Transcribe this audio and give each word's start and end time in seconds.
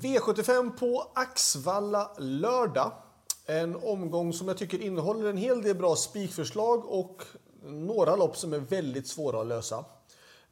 V75 0.00 0.78
på 0.78 1.10
Axvalla 1.14 2.10
lördag. 2.18 2.92
En 3.46 3.76
omgång 3.76 4.32
som 4.32 4.48
jag 4.48 4.58
tycker 4.58 4.82
innehåller 4.82 5.30
en 5.30 5.36
hel 5.36 5.62
del 5.62 5.76
bra 5.76 5.96
spikförslag 5.96 6.84
och 6.86 7.22
några 7.62 8.16
lopp 8.16 8.36
som 8.36 8.52
är 8.52 8.58
väldigt 8.58 9.08
svåra 9.08 9.40
att 9.40 9.46
lösa. 9.46 9.84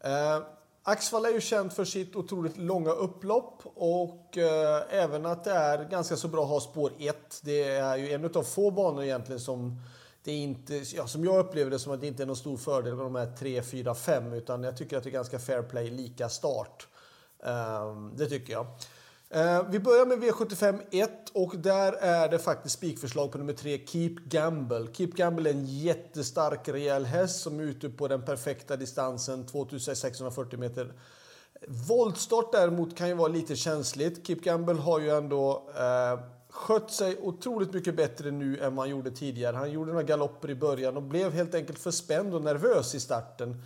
Eh, 0.01 0.43
Axvalla 0.83 1.29
är 1.29 1.33
ju 1.33 1.41
känt 1.41 1.73
för 1.73 1.85
sitt 1.85 2.17
otroligt 2.17 2.57
långa 2.57 2.91
upplopp 2.91 3.63
och 3.75 4.39
eh, 4.39 4.83
även 4.91 5.27
att 5.27 5.45
det 5.45 5.53
är 5.53 5.85
ganska 5.85 6.17
så 6.17 6.29
bra 6.29 6.43
att 6.43 6.49
ha 6.49 6.61
spår 6.61 6.93
1. 6.99 7.41
Det 7.43 7.65
är 7.65 7.97
ju 7.97 8.13
en 8.13 8.25
av 8.35 8.43
få 8.43 8.71
banor 8.71 9.03
egentligen 9.03 9.41
som 9.41 9.81
det 10.25 10.33
är 10.33 10.37
inte, 10.37 10.75
ja, 10.75 11.07
som 11.07 11.25
jag 11.25 11.39
upplever 11.39 11.71
det 11.71 11.79
som 11.79 11.93
att 11.93 12.01
det 12.01 12.07
inte 12.07 12.23
är 12.23 12.27
någon 12.27 12.37
stor 12.37 12.57
fördel 12.57 12.95
med 12.95 13.05
de 13.05 13.15
här 13.15 13.33
3, 13.39 13.63
4, 13.63 13.95
5 13.95 14.33
utan 14.33 14.63
jag 14.63 14.77
tycker 14.77 14.97
att 14.97 15.03
det 15.03 15.11
är 15.11 15.13
ganska 15.13 15.39
fair 15.39 15.63
play, 15.63 15.91
lika 15.91 16.29
start. 16.29 16.89
Eh, 17.45 17.95
det 18.17 18.27
tycker 18.27 18.53
jag. 18.53 18.67
Eh, 19.35 19.63
vi 19.71 19.81
börjar 19.81 20.07
med 20.07 20.19
V75 20.19 20.81
1 20.91 21.11
och 21.33 21.55
där 21.57 21.93
är 21.93 22.29
det 22.29 22.39
faktiskt 22.39 22.75
spikförslag 22.75 23.33
på 23.33 23.39
nummer 23.39 23.53
3, 23.53 23.87
Keep 23.87 24.15
Gamble. 24.25 24.87
Keep 24.93 25.07
Gamble 25.07 25.51
är 25.51 25.55
en 25.55 25.67
jättestark 25.67 26.69
rejäl 26.69 27.05
häst 27.05 27.41
som 27.41 27.61
är 27.61 27.65
ute 27.65 27.89
på 27.89 28.09
den 28.09 28.25
perfekta 28.25 28.77
distansen, 28.77 29.47
2640 29.47 30.59
meter. 30.59 30.93
Voltstart 31.89 32.53
däremot 32.53 32.97
kan 32.97 33.09
ju 33.09 33.15
vara 33.15 33.29
lite 33.29 33.57
känsligt. 33.57 34.27
Keep 34.27 34.37
Gamble 34.43 34.75
har 34.75 35.01
ju 35.01 35.11
ändå 35.11 35.71
eh, 35.77 36.21
skött 36.51 36.91
sig 36.91 37.19
otroligt 37.21 37.73
mycket 37.73 37.97
bättre 37.97 38.31
nu 38.31 38.59
än 38.59 38.77
vad 38.77 38.87
han 38.87 38.91
gjorde 38.91 39.11
tidigare. 39.11 39.57
Han 39.57 39.73
gjorde 39.73 39.93
några 39.93 40.03
galopper 40.03 40.51
i 40.51 40.55
början 40.55 40.97
och 40.97 41.03
blev 41.03 41.33
helt 41.33 41.55
enkelt 41.55 41.79
för 41.79 41.91
spänd 41.91 42.35
och 42.35 42.43
nervös 42.43 42.95
i 42.95 43.01
starten. 43.01 43.63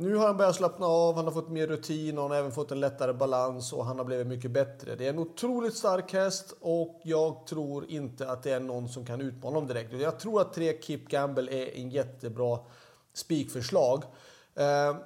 Nu 0.00 0.16
har 0.16 0.26
han 0.26 0.36
börjat 0.36 0.56
slappna 0.56 0.86
av, 0.86 1.16
han 1.16 1.24
har 1.24 1.32
fått 1.32 1.48
mer 1.48 1.66
rutin 1.66 2.18
och 2.18 2.22
han 2.22 2.30
har 2.30 2.38
även 2.38 2.52
fått 2.52 2.70
en 2.70 2.80
lättare 2.80 3.12
balans 3.12 3.72
och 3.72 3.84
han 3.84 3.98
har 3.98 4.04
blivit 4.04 4.26
mycket 4.26 4.50
bättre. 4.50 4.94
Det 4.94 5.06
är 5.06 5.10
en 5.10 5.18
otroligt 5.18 5.76
stark 5.76 6.12
häst 6.12 6.54
och 6.60 7.00
jag 7.04 7.46
tror 7.46 7.90
inte 7.90 8.30
att 8.30 8.42
det 8.42 8.50
är 8.50 8.60
någon 8.60 8.88
som 8.88 9.06
kan 9.06 9.20
utmana 9.20 9.56
honom 9.56 9.66
direkt. 9.68 9.92
Jag 9.92 10.20
tror 10.20 10.40
att 10.40 10.52
tre 10.52 10.80
Keep 10.82 10.98
Gamble 11.08 11.52
är 11.52 11.76
en 11.76 11.90
jättebra 11.90 12.58
spikförslag. 13.14 14.04
Eh, 14.54 14.96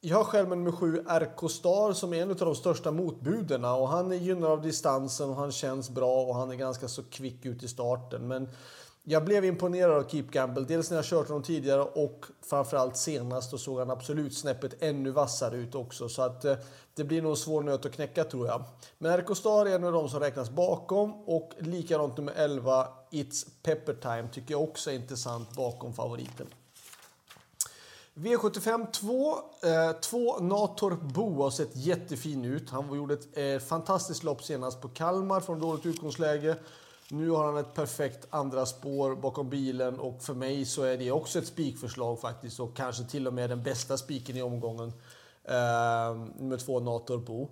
jag 0.00 0.16
har 0.16 0.24
själv 0.24 0.48
med 0.48 0.58
nummer 0.58 0.72
sju 0.72 1.04
RK 1.08 1.50
Star 1.50 1.92
som 1.92 2.12
är 2.12 2.22
en 2.22 2.30
av 2.30 2.36
de 2.36 2.54
största 2.54 2.90
motbuderna 2.90 3.74
och 3.74 3.88
han 3.88 4.12
är 4.12 4.16
gynnad 4.16 4.50
av 4.50 4.62
distansen 4.62 5.30
och 5.30 5.36
han 5.36 5.52
känns 5.52 5.90
bra 5.90 6.22
och 6.22 6.34
han 6.34 6.50
är 6.50 6.54
ganska 6.54 6.88
så 6.88 7.02
kvick 7.02 7.44
ut 7.44 7.62
i 7.62 7.68
starten. 7.68 8.28
Men 8.28 8.48
jag 9.10 9.24
blev 9.24 9.44
imponerad 9.44 9.96
av 9.96 10.08
Keep 10.08 10.22
Gamble. 10.30 10.64
Dels 10.64 10.90
när 10.90 10.96
jag 10.96 11.04
kört 11.04 11.28
honom 11.28 11.42
tidigare 11.42 11.82
och 11.82 12.26
framförallt 12.42 12.96
senast. 12.96 13.50
Då 13.50 13.58
såg 13.58 13.78
han 13.78 13.90
absolut 13.90 14.36
snäppet 14.36 14.82
ännu 14.82 15.10
vassare 15.10 15.56
ut 15.56 15.74
också. 15.74 16.08
Så 16.08 16.22
att 16.22 16.44
eh, 16.44 16.56
det 16.94 17.04
blir 17.04 17.22
nog 17.22 17.30
en 17.30 17.36
svår 17.36 17.62
nöt 17.62 17.86
att 17.86 17.92
knäcka 17.92 18.24
tror 18.24 18.46
jag. 18.46 18.64
Men 18.98 19.18
RK 19.20 19.36
Star 19.36 19.66
är 19.66 19.74
en 19.74 19.84
av 19.84 19.92
de 19.92 20.08
som 20.08 20.20
räknas 20.20 20.50
bakom. 20.50 21.14
Och 21.28 21.52
likadant 21.58 22.16
nummer 22.16 22.32
11, 22.36 22.88
It's 23.10 23.46
Pepper 23.62 23.94
Time, 23.94 24.28
tycker 24.32 24.54
jag 24.54 24.62
också 24.62 24.90
är 24.90 24.94
intressant 24.94 25.56
bakom 25.56 25.94
favoriten. 25.94 26.46
V75 28.14 28.90
2. 28.90 29.32
Eh, 29.62 29.92
två 30.00 30.38
Nator 30.38 30.98
Bo 31.02 31.42
har 31.42 31.50
sett 31.50 31.76
jättefin 31.76 32.44
ut. 32.44 32.70
Han 32.70 32.96
gjorde 32.96 33.14
ett 33.14 33.38
eh, 33.38 33.68
fantastiskt 33.68 34.24
lopp 34.24 34.42
senast 34.42 34.80
på 34.80 34.88
Kalmar 34.88 35.40
från 35.40 35.60
dåligt 35.60 35.86
utgångsläge. 35.86 36.56
Nu 37.10 37.30
har 37.30 37.44
han 37.44 37.56
ett 37.56 37.74
perfekt 37.74 38.26
andra 38.30 38.66
spår 38.66 39.16
bakom 39.16 39.50
bilen 39.50 40.00
och 40.00 40.22
för 40.22 40.34
mig 40.34 40.64
så 40.64 40.82
är 40.82 40.96
det 40.96 41.10
också 41.10 41.38
ett 41.38 41.46
spikförslag 41.46 42.20
faktiskt 42.20 42.60
och 42.60 42.76
kanske 42.76 43.04
till 43.04 43.26
och 43.26 43.34
med 43.34 43.50
den 43.50 43.62
bästa 43.62 43.96
spiken 43.96 44.36
i 44.36 44.42
omgången. 44.42 44.92
Eh, 45.44 46.16
nummer 46.36 46.56
två 46.56 46.80
Natorbo. 46.80 47.48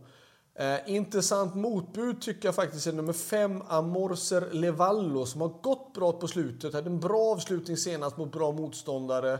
Eh, 0.54 0.76
intressant 0.86 1.54
motbud 1.54 2.22
tycker 2.22 2.48
jag 2.48 2.54
faktiskt 2.54 2.86
är 2.86 2.92
nummer 2.92 3.12
fem 3.12 3.62
Amorser 3.68 4.50
Levallo 4.52 5.26
som 5.26 5.40
har 5.40 5.48
gått 5.48 5.94
bra 5.94 6.12
på 6.12 6.28
slutet. 6.28 6.74
Hade 6.74 6.90
en 6.90 7.00
bra 7.00 7.32
avslutning 7.32 7.76
senast 7.76 8.16
mot 8.16 8.32
bra 8.32 8.52
motståndare. 8.52 9.32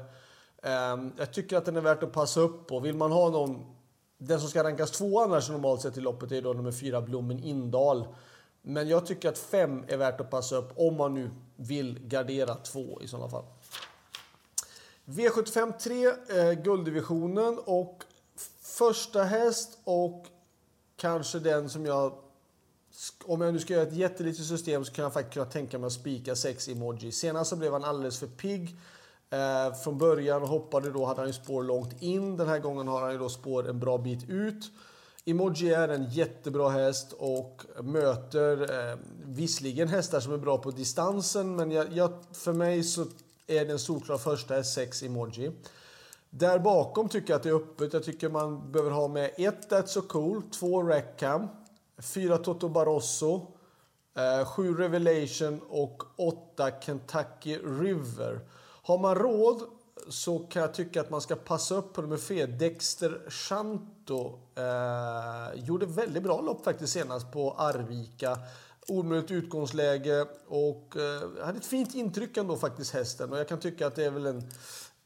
Eh, 0.63 0.97
jag 1.17 1.33
tycker 1.33 1.57
att 1.57 1.65
den 1.65 1.77
är 1.77 1.81
värt 1.81 2.03
att 2.03 2.13
passa 2.13 2.41
upp 2.41 2.67
på. 2.67 2.81
Vill 2.81 2.97
man 2.97 3.13
ha 3.13 3.31
någon 3.31 3.77
den 4.19 4.41
som 4.41 4.49
ska 4.49 4.65
rankas 4.65 4.91
två 4.91 5.21
annars 5.21 5.51
normalt 5.51 5.81
sett 5.81 5.97
i 5.97 6.01
loppet 6.01 6.33
är 6.33 6.43
då 6.43 6.53
nummer 6.53 6.73
fyra 6.73 7.01
Blommen 7.01 7.39
Indal. 7.39 8.07
Men 8.69 8.89
jag 8.89 9.07
tycker 9.07 9.29
att 9.29 9.39
fem 9.39 9.85
är 9.89 9.97
värt 9.97 10.21
att 10.21 10.31
passa 10.31 10.57
upp 10.57 10.73
om 10.77 10.97
man 10.97 11.15
nu 11.15 11.31
vill 11.57 11.99
gardera 12.09 12.55
två 12.55 13.01
i 13.03 13.09
sådana 13.09 13.29
fall. 13.29 13.45
V75 15.05 15.73
3, 15.79 16.07
eh, 16.07 16.53
gulddivisionen 16.53 17.59
och 17.65 18.05
första 18.61 19.23
häst 19.23 19.79
och 19.85 20.27
kanske 20.97 21.39
den 21.39 21.71
som 21.71 21.87
jag... 21.87 22.13
Om 23.25 23.41
jag 23.41 23.55
nu 23.55 23.61
ska 23.61 23.73
göra 23.73 23.87
ett 23.87 23.97
jättelitet 23.97 24.47
system 24.47 24.85
så 24.85 24.93
kan 24.93 25.03
jag 25.03 25.13
faktiskt 25.13 25.35
kunna 25.35 25.47
tänka 25.47 25.79
mig 25.79 25.87
att 25.87 25.93
spika 25.93 26.37
6 26.37 26.69
emoji. 26.69 27.13
Senast 27.13 27.51
så 27.51 27.57
blev 27.57 27.73
han 27.73 27.85
alldeles 27.85 28.19
för 28.19 28.27
pigg. 28.27 28.77
Eh, 29.31 29.75
från 29.75 29.99
början 29.99 30.43
hoppade 30.43 30.91
då, 30.91 31.05
hade 31.05 31.21
han 31.21 31.29
ju 31.29 31.33
spår 31.33 31.63
långt 31.63 32.03
in. 32.03 32.37
Den 32.37 32.49
här 32.49 32.59
gången 32.59 32.89
har 32.89 33.01
han 33.01 33.13
ju 33.13 33.19
då 33.19 33.29
spår 33.29 33.69
en 33.69 33.81
bra 33.81 33.99
bit 33.99 34.31
ut. 34.31 34.71
Emoji 35.29 35.73
är 35.73 35.89
en 35.89 36.11
jättebra 36.11 36.69
häst 36.69 37.13
och 37.19 37.63
möter 37.83 38.63
eh, 38.91 38.99
visserligen 39.25 39.89
hästar 39.89 40.21
som 40.21 40.33
är 40.33 40.39
bra 40.39 40.59
på 40.59 40.71
distansen 40.71 41.57
men 41.57 41.71
jag, 41.71 41.93
jag, 41.93 42.13
för 42.33 42.53
mig 42.53 42.83
så 42.83 43.07
är 43.47 43.65
den 43.65 43.79
solklar 43.79 44.19
första 44.19 44.57
är 44.57 44.63
6 44.63 45.03
Emoji. 45.03 45.53
Där 46.31 46.59
bakom 46.59 47.09
tycker 47.09 47.31
jag 47.31 47.37
att 47.37 47.43
det 47.43 47.49
är 47.49 47.55
öppet. 47.55 47.93
Jag 47.93 48.05
tycker 48.05 48.29
man 48.29 48.73
behöver 48.73 48.91
ha 48.91 49.09
med 49.09 49.31
1 49.37 49.71
That's 49.71 49.87
So 49.87 50.01
Cool, 50.03 50.43
2 50.43 50.83
Rackham, 50.83 51.49
4 51.99 52.39
Toto 52.39 52.69
Barosso, 52.69 53.47
7 54.57 54.69
eh, 54.69 54.75
Revelation 54.75 55.61
och 55.69 56.03
8 56.17 56.71
Kentucky 56.81 57.59
River. 57.59 58.41
Har 58.83 58.99
man 58.99 59.15
råd 59.15 59.63
så 60.09 60.39
kan 60.39 60.63
jag 60.63 60.75
tycka 60.75 61.01
att 61.01 61.11
man 61.11 61.21
ska 61.21 61.37
passa 61.37 61.75
upp 61.75 61.93
på 61.93 62.03
nummer 62.03 62.17
fyra, 62.17 62.47
Dexter 62.47 63.31
Shanto. 63.31 64.39
Eh, 64.55 65.65
gjorde 65.65 65.87
väldigt 65.87 66.23
bra 66.23 66.41
lopp 66.41 66.65
faktiskt 66.65 66.93
senast 66.93 67.33
på 67.33 67.53
Arvika. 67.53 68.39
Omöjligt 68.89 69.31
utgångsläge 69.31 70.27
och 70.49 70.97
eh, 70.97 71.45
hade 71.47 71.59
ett 71.59 71.67
fint 71.67 71.95
intryck 71.95 72.37
ändå 72.37 72.57
faktiskt 72.57 72.95
hästen. 72.95 73.33
Och 73.33 73.39
jag 73.39 73.49
kan 73.49 73.61
tycka 73.61 73.87
att 73.87 73.95
det 73.95 74.05
är 74.05 74.11
väl 74.11 74.27
en 74.27 74.51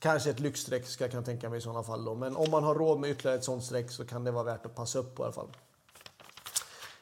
Kanske 0.01 0.31
ett 0.31 0.41
lyxstreck 0.41 0.87
ska 0.87 1.05
jag 1.05 1.11
kan 1.11 1.25
tänka 1.25 1.49
mig 1.49 1.59
i 1.59 1.61
sådana 1.61 1.83
fall 1.83 2.05
då. 2.05 2.15
Men 2.15 2.37
om 2.37 2.51
man 2.51 2.65
har 2.65 2.75
råd 2.75 3.01
med 3.01 3.11
ytterligare 3.11 3.39
ett 3.39 3.45
sådant 3.45 3.65
streck 3.65 3.91
så 3.91 4.05
kan 4.05 4.25
det 4.25 4.31
vara 4.31 4.45
värt 4.45 4.67
att 4.67 4.75
passa 4.75 4.99
upp 4.99 5.15
på 5.15 5.23
i 5.23 5.25
alla 5.25 5.33
fall. 5.33 5.49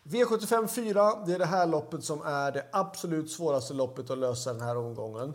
V75 0.02 0.66
4, 0.66 1.24
det 1.26 1.34
är 1.34 1.38
det 1.38 1.44
här 1.44 1.66
loppet 1.66 2.04
som 2.04 2.22
är 2.22 2.52
det 2.52 2.66
absolut 2.72 3.30
svåraste 3.30 3.74
loppet 3.74 4.10
att 4.10 4.18
lösa 4.18 4.52
den 4.52 4.62
här 4.62 4.76
omgången. 4.76 5.34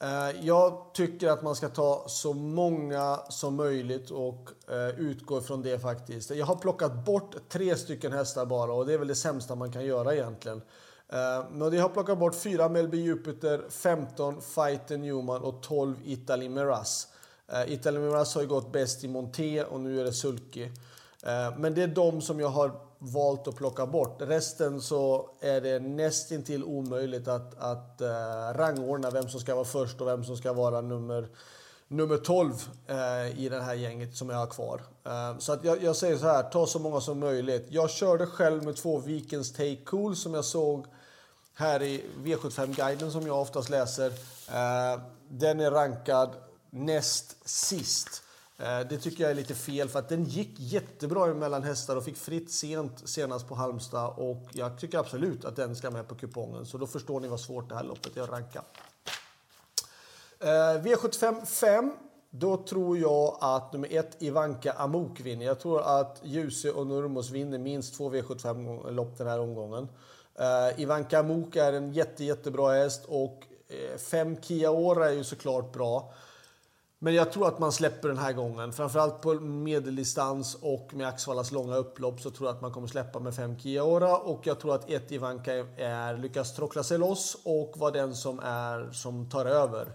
Eh, 0.00 0.46
jag 0.46 0.90
tycker 0.94 1.28
att 1.28 1.42
man 1.42 1.56
ska 1.56 1.68
ta 1.68 2.04
så 2.08 2.32
många 2.32 3.20
som 3.28 3.54
möjligt 3.54 4.10
och 4.10 4.50
eh, 4.68 5.00
utgå 5.00 5.40
från 5.40 5.62
det 5.62 5.78
faktiskt. 5.78 6.30
Jag 6.30 6.46
har 6.46 6.56
plockat 6.56 7.04
bort 7.04 7.36
tre 7.48 7.76
stycken 7.76 8.12
hästar 8.12 8.46
bara 8.46 8.72
och 8.72 8.86
det 8.86 8.94
är 8.94 8.98
väl 8.98 9.08
det 9.08 9.14
sämsta 9.14 9.54
man 9.54 9.72
kan 9.72 9.84
göra 9.84 10.14
egentligen. 10.14 10.62
Eh, 11.08 11.44
men 11.50 11.72
jag 11.72 11.82
har 11.82 11.88
plockat 11.88 12.18
bort 12.18 12.34
fyra 12.34 12.68
Melby 12.68 12.96
Jupiter, 12.98 13.64
15 13.70 14.42
Fighter 14.42 14.98
Newman 14.98 15.42
och 15.42 15.62
12 15.62 15.96
Italy 16.04 16.48
Miraz. 16.48 17.08
Italy 17.66 17.98
Miraz 17.98 18.34
har 18.34 18.42
ju 18.42 18.48
gått 18.48 18.72
bäst 18.72 19.04
i 19.04 19.08
Monté 19.08 19.64
och 19.64 19.80
nu 19.80 20.00
är 20.00 20.04
det 20.04 20.12
Sulky. 20.12 20.68
Men 21.56 21.74
det 21.74 21.82
är 21.82 21.86
de 21.86 22.20
som 22.20 22.40
jag 22.40 22.48
har 22.48 22.85
valt 22.98 23.48
att 23.48 23.56
plocka 23.56 23.86
bort. 23.86 24.16
Resten 24.22 24.80
så 24.80 25.30
är 25.40 25.60
det 25.60 25.78
nästintill 25.78 26.64
omöjligt 26.64 27.28
att, 27.28 27.58
att 27.58 28.00
uh, 28.00 28.58
rangordna 28.58 29.10
vem 29.10 29.28
som 29.28 29.40
ska 29.40 29.54
vara 29.54 29.64
först 29.64 30.00
och 30.00 30.06
vem 30.06 30.24
som 30.24 30.36
ska 30.36 30.52
vara 30.52 30.80
nummer, 30.80 31.28
nummer 31.88 32.16
12 32.16 32.52
uh, 32.90 32.96
eh, 32.96 33.40
i 33.40 33.48
det 33.48 33.60
här 33.60 33.74
gänget 33.74 34.16
som 34.16 34.30
jag 34.30 34.36
har 34.36 34.46
kvar. 34.46 34.82
Uh, 35.06 35.38
så 35.38 35.52
att 35.52 35.64
jag, 35.64 35.82
jag, 35.82 35.96
säger 35.96 36.16
så 36.16 36.26
här, 36.26 36.42
ta 36.42 36.66
så 36.66 36.78
många 36.78 37.00
som 37.00 37.18
möjligt. 37.18 37.66
Jag 37.70 37.90
körde 37.90 38.26
själv 38.26 38.64
med 38.64 38.76
två 38.76 38.98
Vikens 38.98 39.52
Take 39.52 39.76
Cool 39.84 40.16
som 40.16 40.34
jag 40.34 40.44
såg 40.44 40.86
här 41.54 41.82
i 41.82 42.04
V75-guiden 42.24 43.12
som 43.12 43.26
jag 43.26 43.40
oftast 43.40 43.68
läser. 43.68 44.06
Eh, 44.48 45.00
den 45.28 45.60
är 45.60 45.70
rankad 45.70 46.30
näst 46.70 47.48
sist. 47.48 48.22
Eh, 48.58 48.80
det 48.88 48.98
tycker 48.98 49.22
jag 49.22 49.30
är 49.30 49.34
lite 49.34 49.54
fel 49.54 49.88
för 49.88 49.98
att 49.98 50.08
den 50.08 50.24
gick 50.24 50.54
jättebra 50.56 51.26
mellan 51.34 51.62
hästar 51.62 51.96
och 51.96 52.04
fick 52.04 52.16
fritt 52.16 52.50
sent 52.50 53.08
senast 53.08 53.48
på 53.48 53.54
Halmstad 53.54 54.14
och 54.16 54.48
jag 54.52 54.78
tycker 54.78 54.98
absolut 54.98 55.44
att 55.44 55.56
den 55.56 55.76
ska 55.76 55.90
med 55.90 56.08
på 56.08 56.14
kupongen. 56.14 56.66
Så 56.66 56.78
då 56.78 56.86
förstår 56.86 57.20
ni 57.20 57.28
vad 57.28 57.40
svårt 57.40 57.68
det 57.68 57.74
här 57.74 57.84
loppet 57.84 58.16
är 58.16 58.22
att 58.22 58.30
ranka. 58.30 58.62
Eh, 60.40 60.82
V75 60.82 61.46
5. 61.46 61.92
Då 62.30 62.56
tror 62.56 62.98
jag 62.98 63.38
att 63.40 63.72
nummer 63.72 63.88
ett 63.92 64.22
Ivanka 64.22 64.72
Amok 64.72 65.20
vinner. 65.20 65.46
Jag 65.46 65.60
tror 65.60 66.00
att 66.00 66.20
Ljuse 66.22 66.72
och 66.72 66.86
Nurmos 66.86 67.30
vinner 67.30 67.58
minst 67.58 67.96
två 67.96 68.10
V75-lopp 68.10 69.18
den 69.18 69.26
här 69.26 69.40
omgången. 69.40 69.88
Eh, 70.34 70.80
Ivanka 70.80 71.18
Amok 71.18 71.56
är 71.56 71.72
en 71.72 71.92
jätte, 71.92 72.24
jättebra 72.24 72.72
häst 72.72 73.04
och 73.08 73.42
eh, 73.68 73.98
5 73.98 74.36
Kia 74.42 74.70
Ora 74.70 75.08
är 75.10 75.14
ju 75.14 75.24
såklart 75.24 75.72
bra. 75.72 76.12
Men 76.98 77.14
jag 77.14 77.32
tror 77.32 77.48
att 77.48 77.58
man 77.58 77.72
släpper 77.72 78.08
den 78.08 78.18
här 78.18 78.32
gången. 78.32 78.72
Framförallt 78.72 79.20
på 79.22 79.34
medeldistans 79.34 80.54
och 80.60 80.94
med 80.94 81.08
Axvallas 81.08 81.52
långa 81.52 81.76
upplopp 81.76 82.20
så 82.20 82.30
tror 82.30 82.48
jag 82.48 82.56
att 82.56 82.62
man 82.62 82.72
kommer 82.72 82.86
släppa 82.86 83.18
med 83.18 83.34
5 83.34 83.58
Kiaora. 83.58 84.16
Och 84.16 84.46
jag 84.46 84.60
tror 84.60 84.74
att 84.74 84.90
ett 84.90 85.12
Ivanka 85.12 85.54
är, 85.76 86.16
lyckas 86.16 86.54
trockla 86.54 86.82
sig 86.82 86.98
loss 86.98 87.36
och 87.44 87.74
vara 87.76 87.90
den 87.90 88.14
som, 88.14 88.40
är, 88.40 88.92
som 88.92 89.30
tar 89.30 89.46
över. 89.46 89.86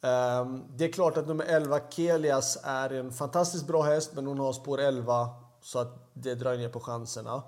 Um, 0.00 0.64
det 0.76 0.84
är 0.84 0.92
klart 0.92 1.16
att 1.16 1.26
nummer 1.26 1.44
11 1.44 1.80
Kelias 1.90 2.58
är 2.62 2.90
en 2.90 3.12
fantastiskt 3.12 3.66
bra 3.66 3.82
häst 3.82 4.10
men 4.14 4.26
hon 4.26 4.38
har 4.38 4.52
spår 4.52 4.80
11 4.80 5.28
så 5.62 5.78
att 5.78 6.10
det 6.12 6.34
drar 6.34 6.56
ner 6.56 6.68
på 6.68 6.80
chanserna. 6.80 7.42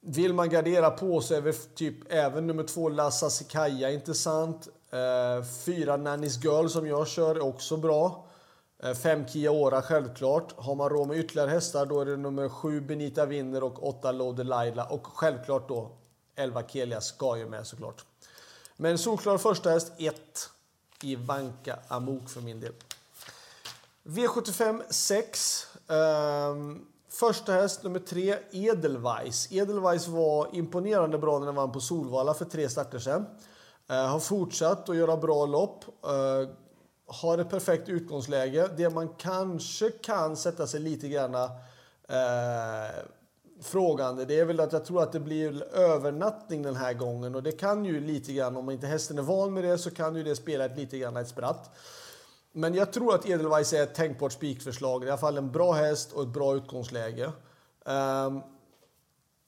Vill 0.00 0.34
man 0.34 0.48
gardera 0.48 0.90
på 0.90 1.20
så 1.20 1.34
är 1.34 1.40
väl 1.40 1.54
typ 1.54 2.12
även 2.12 2.46
nummer 2.46 2.62
2 2.64 2.88
Lassa 2.88 3.30
Sikaja 3.30 3.90
intressant. 3.90 4.68
Eh, 4.90 5.44
fyra 5.64 5.96
Nanny's 5.96 6.44
Girl 6.44 6.68
som 6.68 6.86
jag 6.86 7.08
kör 7.08 7.34
är 7.34 7.42
också 7.42 7.76
bra. 7.76 8.26
Eh, 8.82 8.94
fem 8.94 9.28
Kia 9.28 9.50
Ora 9.50 9.82
självklart. 9.82 10.54
Har 10.56 10.74
man 10.74 10.88
råd 10.88 11.08
med 11.08 11.18
ytterligare 11.18 11.50
hästar 11.50 11.86
då 11.86 12.00
är 12.00 12.06
det 12.06 12.16
nummer 12.16 12.48
sju 12.48 12.80
Benita 12.80 13.26
Winner 13.26 13.62
och 13.62 13.88
åtta 13.88 14.12
Loader 14.12 14.44
Laila 14.44 14.84
och 14.84 15.06
självklart 15.06 15.68
då 15.68 15.90
11 16.36 16.62
Kelia 16.68 17.00
ska 17.00 17.36
ju 17.36 17.48
med 17.48 17.66
såklart. 17.66 18.04
Men 18.76 18.98
solklar 18.98 19.38
första 19.38 19.70
häst 19.70 19.92
1 19.98 20.14
Vanka 21.26 21.78
Amok 21.88 22.28
för 22.28 22.40
min 22.40 22.60
del. 22.60 22.72
V75 24.02 24.82
6. 24.90 25.66
Um, 25.86 26.86
första 27.08 27.52
häst 27.52 27.82
nummer 27.82 27.98
3 27.98 28.38
Edelweiss. 28.50 29.52
Edelweiss 29.52 30.08
var 30.08 30.48
imponerande 30.52 31.18
bra 31.18 31.38
när 31.38 31.46
den 31.46 31.54
vann 31.54 31.72
på 31.72 31.80
Solvalla 31.80 32.34
för 32.34 32.44
tre 32.44 32.68
starter 32.68 32.98
sedan. 32.98 33.26
Eh, 33.90 34.06
har 34.06 34.20
fortsatt 34.20 34.88
att 34.88 34.96
göra 34.96 35.16
bra 35.16 35.46
lopp. 35.46 35.84
Eh, 36.04 36.48
har 37.06 37.38
ett 37.38 37.50
perfekt 37.50 37.88
utgångsläge. 37.88 38.68
Det 38.76 38.90
man 38.90 39.08
kanske 39.08 39.90
kan 39.90 40.36
sätta 40.36 40.66
sig 40.66 40.80
lite 40.80 41.08
grann 41.08 41.34
eh, 41.34 41.50
frågande 43.62 44.24
det 44.24 44.40
är 44.40 44.44
väl 44.44 44.60
att 44.60 44.72
jag 44.72 44.84
tror 44.84 45.02
att 45.02 45.12
det 45.12 45.20
blir 45.20 45.74
övernattning 45.74 46.62
den 46.62 46.76
här 46.76 46.94
gången 46.94 47.34
och 47.34 47.42
det 47.42 47.52
kan 47.52 47.84
ju 47.84 48.00
lite 48.00 48.32
grann, 48.32 48.56
om 48.56 48.70
inte 48.70 48.86
hästen 48.86 49.18
är 49.18 49.22
van 49.22 49.54
med 49.54 49.64
det 49.64 49.78
så 49.78 49.90
kan 49.90 50.16
ju 50.16 50.22
det 50.22 50.36
spela 50.36 50.64
ett 50.64 50.76
lite 50.76 50.98
grann 50.98 51.16
ett 51.16 51.28
spratt. 51.28 51.70
Men 52.52 52.74
jag 52.74 52.92
tror 52.92 53.14
att 53.14 53.26
Edelweiss 53.26 53.72
är 53.72 53.82
ett 53.82 53.94
tänkbart 53.94 54.32
spikförslag. 54.32 55.04
I 55.04 55.08
alla 55.08 55.18
fall 55.18 55.38
en 55.38 55.52
bra 55.52 55.72
häst 55.72 56.12
och 56.12 56.22
ett 56.22 56.28
bra 56.28 56.54
utgångsläge. 56.54 57.32
Um, 57.84 58.42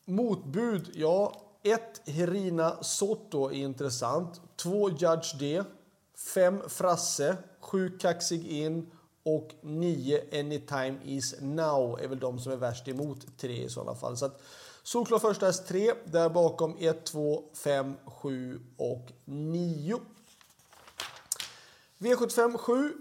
motbud, 0.07 0.91
ja. 0.95 1.42
1. 1.63 1.81
Herina 2.07 2.83
Soto 2.83 3.51
är 3.51 3.55
intressant. 3.55 4.41
2. 4.57 4.91
Judge 4.91 5.39
D. 5.39 5.63
5. 6.35 6.61
Frasse. 6.69 7.37
7. 7.61 7.99
Kaxig 7.99 8.47
In 8.47 8.91
och 9.23 9.55
9 9.61 10.25
Anytime 10.33 10.99
is 11.05 11.35
now 11.41 12.01
är 12.01 12.09
väl 12.09 12.19
de 12.19 12.39
som 12.39 12.53
är 12.53 12.57
värst 12.57 12.89
emot 12.89 13.39
3 13.39 13.65
i 13.65 13.69
sådana 13.69 13.95
fall. 13.95 14.17
Så 14.17 14.25
att, 14.27 14.43
solklar 14.83 15.19
första 15.19 15.47
häst 15.47 15.69
3, 15.69 15.93
där 16.05 16.29
bakom 16.29 16.77
1, 16.79 17.05
2, 17.05 17.43
5, 17.55 17.95
7 18.07 18.61
och 18.77 19.13
9. 19.25 20.01
V75 21.99 22.59
7. 22.59 22.93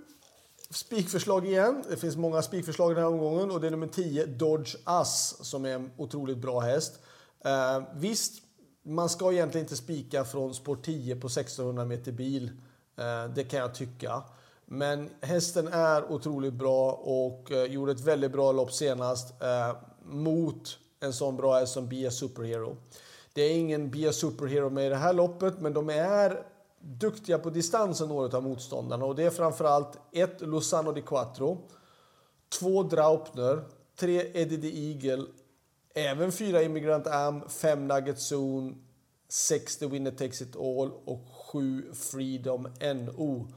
Spikförslag 0.70 1.46
igen. 1.46 1.84
Det 1.90 1.98
finns 1.98 2.16
många 2.16 2.42
spikförslag 2.42 2.92
den 2.92 3.04
här 3.04 3.12
omgången 3.12 3.52
och 3.52 3.62
det 3.62 3.68
är 3.68 3.72
nummer 3.72 3.88
10 3.88 4.26
Dodge 4.26 4.76
Ass 4.84 5.38
som 5.42 5.66
är 5.66 5.76
en 5.76 5.92
otroligt 5.98 6.38
bra 6.38 6.60
häst. 6.60 7.00
Eh, 7.46 7.84
visst, 7.94 8.44
man 8.84 9.10
ska 9.10 9.32
egentligen 9.34 9.66
inte 9.66 9.76
spika 9.76 10.26
från 10.26 10.54
spår 10.54 10.78
10 10.84 11.16
på 11.16 11.28
1600 11.28 11.86
meter 11.86 12.12
bil. 12.12 12.52
Eh, 12.98 13.34
det 13.36 13.44
kan 13.44 13.60
jag 13.60 13.76
tycka. 13.76 14.24
Men 14.66 15.10
hästen 15.22 15.68
är 15.68 16.12
otroligt 16.12 16.54
bra 16.54 16.92
och 16.92 17.52
eh, 17.52 17.64
gjorde 17.64 17.92
ett 17.92 18.00
väldigt 18.00 18.32
bra 18.32 18.52
lopp 18.52 18.72
senast 18.72 19.42
eh, 19.42 19.76
mot 20.06 20.78
en 21.00 21.14
sån 21.14 21.38
bra 21.38 21.60
häst 21.60 21.74
som 21.74 21.88
Bia 21.88 22.12
Superhero. 22.12 22.78
Det 23.34 23.42
är 23.42 23.58
ingen 23.58 23.90
Bia 23.90 24.14
Superhero 24.14 24.70
med 24.70 24.86
i 24.86 24.90
det 24.90 24.96
här 24.96 25.14
loppet, 25.14 25.60
men 25.60 25.74
de 25.74 25.90
är 25.90 26.44
duktiga 26.80 27.40
på 27.40 27.50
distansen 27.50 28.08
några 28.08 28.38
av 28.38 28.44
motståndarna 28.44 29.06
och 29.06 29.16
det 29.16 29.24
är 29.24 29.30
framförallt 29.30 29.98
ett 30.12 30.42
Lozano 30.42 30.92
di 30.92 31.02
Quattro, 31.02 31.58
två 32.60 32.84
Draupner, 32.84 33.64
tre 33.96 34.32
Eddie 34.34 34.62
the 34.62 34.90
Eagle, 34.90 35.26
även 35.94 36.32
fyra 36.32 36.62
Immigrant 36.62 37.08
Am, 37.08 37.50
fem 37.50 37.88
Nugget 37.88 38.32
Zone, 38.32 38.74
sex 39.30 39.78
The 39.78 39.88
Winner 39.88 40.12
Takes 40.12 40.42
It 40.42 40.56
All 40.56 40.92
och 41.06 41.28
sju 41.34 41.94
Freedom 41.94 42.68
NO. 42.80 43.48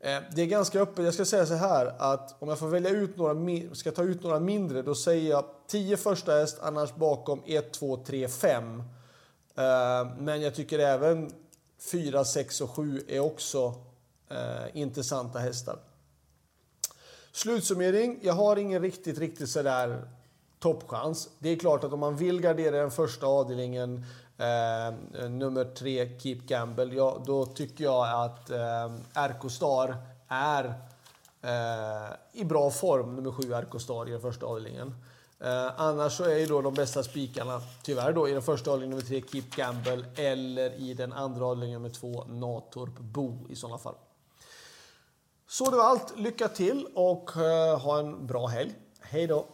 Eh, 0.00 0.20
det 0.34 0.42
är 0.42 0.46
ganska 0.46 0.80
öppet. 0.80 1.04
Jag 1.04 1.14
ska 1.14 1.24
säga 1.24 1.46
så 1.46 1.54
här 1.54 1.86
att 1.98 2.42
om 2.42 2.48
jag 2.48 2.58
får 2.58 2.68
välja 2.68 2.90
ut 2.90 3.16
några, 3.16 3.74
ska 3.74 3.90
ta 3.90 4.02
ut 4.02 4.22
några 4.22 4.40
mindre, 4.40 4.82
då 4.82 4.94
säger 4.94 5.30
jag 5.30 5.44
10 5.66 5.96
första 5.96 6.32
häst, 6.32 6.58
annars 6.62 6.94
bakom 6.94 7.42
1, 7.46 7.72
2, 7.72 7.96
3, 7.96 8.28
5. 8.28 8.82
Men 10.18 10.42
jag 10.42 10.54
tycker 10.54 10.78
även 10.78 11.32
4, 11.78 12.24
6 12.24 12.60
och 12.60 12.70
7 12.70 13.02
är 13.08 13.20
också 13.20 13.74
eh, 14.30 14.76
intressanta 14.76 15.38
hästar. 15.38 15.78
Slutsummering. 17.32 18.18
Jag 18.22 18.32
har 18.32 18.56
ingen 18.56 18.82
riktigt, 18.82 19.18
riktigt 19.18 19.48
sådär 19.48 20.08
toppchans. 20.58 21.28
Det 21.38 21.48
är 21.48 21.56
klart 21.56 21.84
att 21.84 21.92
om 21.92 22.00
man 22.00 22.16
vill 22.16 22.40
gardera 22.40 22.76
den 22.76 22.90
första 22.90 23.26
avdelningen 23.26 24.04
Eh, 24.38 25.28
nummer 25.30 25.64
tre, 25.64 26.18
Keep 26.18 26.38
Gamble. 26.46 26.94
Ja, 26.94 27.22
då 27.26 27.46
tycker 27.46 27.84
jag 27.84 28.24
att 28.24 28.50
eh, 28.50 29.28
RK 29.28 29.50
Star 29.50 29.96
är 30.28 30.64
eh, 31.42 32.12
i 32.32 32.44
bra 32.44 32.70
form, 32.70 33.16
nummer 33.16 33.32
sju 33.32 33.52
RK 33.52 33.80
Star 33.80 34.08
i 34.08 34.10
den 34.10 34.20
första 34.20 34.46
avdelningen. 34.46 34.94
Eh, 35.40 35.80
annars 35.80 36.16
så 36.16 36.24
är 36.24 36.36
ju 36.36 36.46
då 36.46 36.62
de 36.62 36.74
bästa 36.74 37.02
spikarna 37.02 37.60
tyvärr 37.82 38.12
då 38.12 38.28
i 38.28 38.32
den 38.32 38.42
första 38.42 38.70
avdelningen 38.70 38.98
nummer 38.98 39.08
tre 39.08 39.22
Keep 39.32 39.56
Gamble 39.56 40.04
eller 40.16 40.70
i 40.74 40.94
den 40.94 41.12
andra 41.12 41.46
avdelningen 41.46 41.82
nummer 41.82 41.94
två 41.94 42.24
Natorp 42.24 42.98
Bo 42.98 43.46
i 43.48 43.56
sådana 43.56 43.78
fall. 43.78 43.94
Så 45.48 45.70
det 45.70 45.76
var 45.76 45.84
allt. 45.84 46.18
Lycka 46.18 46.48
till 46.48 46.86
och 46.94 47.36
eh, 47.36 47.78
ha 47.80 47.98
en 47.98 48.26
bra 48.26 48.46
helg. 48.46 48.74
Hej 49.00 49.26
då! 49.26 49.46